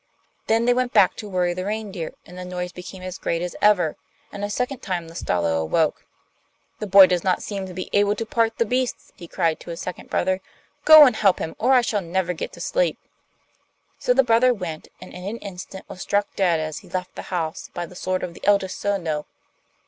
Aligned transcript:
Then 0.47 0.65
they 0.65 0.73
went 0.73 0.93
back 0.93 1.15
to 1.17 1.29
worry 1.29 1.53
the 1.53 1.63
reindeer, 1.63 2.13
and 2.25 2.35
the 2.35 2.43
noise 2.43 2.71
became 2.71 3.03
as 3.03 3.19
great 3.19 3.43
as 3.43 3.55
ever, 3.61 3.97
and 4.31 4.43
a 4.43 4.49
second 4.49 4.79
time 4.81 5.07
the 5.07 5.13
Stalo 5.13 5.61
awoke. 5.61 6.05
'The 6.79 6.87
boy 6.87 7.05
does 7.05 7.23
not 7.23 7.43
seem 7.43 7.67
to 7.67 7.73
be 7.75 7.87
able 7.93 8.15
to 8.15 8.25
part 8.25 8.57
the 8.57 8.65
beasts,' 8.65 9.13
he 9.15 9.27
cried 9.27 9.59
to 9.59 9.69
his 9.69 9.79
second 9.79 10.09
brother; 10.09 10.41
'go 10.85 11.05
and 11.05 11.17
help 11.17 11.37
him, 11.37 11.55
or 11.59 11.73
I 11.73 11.81
shall 11.81 12.01
never 12.01 12.33
get 12.33 12.51
to 12.53 12.59
sleep.' 12.59 12.97
So 13.99 14.11
the 14.11 14.23
brother 14.23 14.55
went, 14.55 14.87
and 14.99 15.13
in 15.13 15.23
an 15.23 15.37
instant 15.37 15.87
was 15.87 16.01
struck 16.01 16.35
dead 16.35 16.59
as 16.59 16.79
he 16.79 16.89
left 16.89 17.13
the 17.13 17.21
house 17.29 17.69
by 17.71 17.85
the 17.85 17.93
sword 17.93 18.23
of 18.23 18.33
the 18.33 18.41
eldest 18.43 18.79
Sodno. 18.79 19.25